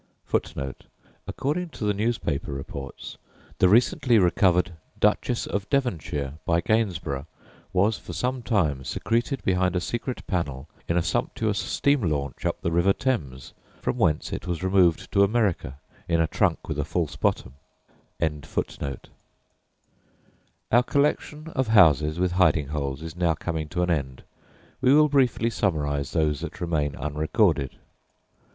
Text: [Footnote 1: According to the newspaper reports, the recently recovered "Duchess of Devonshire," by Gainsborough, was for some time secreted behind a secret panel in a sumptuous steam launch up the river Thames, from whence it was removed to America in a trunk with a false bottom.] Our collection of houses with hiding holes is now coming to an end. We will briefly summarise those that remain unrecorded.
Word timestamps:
[Footnote 0.25 0.85
1: 1.03 1.15
According 1.27 1.69
to 1.69 1.83
the 1.85 1.93
newspaper 1.93 2.51
reports, 2.51 3.19
the 3.59 3.69
recently 3.69 4.17
recovered 4.17 4.73
"Duchess 4.99 5.45
of 5.45 5.69
Devonshire," 5.69 6.39
by 6.43 6.59
Gainsborough, 6.59 7.27
was 7.71 7.99
for 7.99 8.11
some 8.11 8.41
time 8.41 8.83
secreted 8.83 9.43
behind 9.43 9.75
a 9.75 9.79
secret 9.79 10.25
panel 10.25 10.67
in 10.89 10.97
a 10.97 11.03
sumptuous 11.03 11.59
steam 11.59 12.01
launch 12.01 12.47
up 12.47 12.59
the 12.61 12.71
river 12.71 12.93
Thames, 12.93 13.53
from 13.83 13.99
whence 13.99 14.33
it 14.33 14.47
was 14.47 14.63
removed 14.63 15.11
to 15.11 15.23
America 15.23 15.77
in 16.07 16.19
a 16.19 16.25
trunk 16.25 16.67
with 16.67 16.79
a 16.79 16.83
false 16.83 17.15
bottom.] 17.15 17.53
Our 20.71 20.81
collection 20.83 21.47
of 21.49 21.67
houses 21.67 22.17
with 22.17 22.31
hiding 22.31 22.69
holes 22.69 23.03
is 23.03 23.15
now 23.15 23.35
coming 23.35 23.69
to 23.69 23.83
an 23.83 23.91
end. 23.91 24.23
We 24.81 24.95
will 24.95 25.09
briefly 25.09 25.51
summarise 25.51 26.13
those 26.13 26.39
that 26.39 26.59
remain 26.59 26.95
unrecorded. 26.95 27.75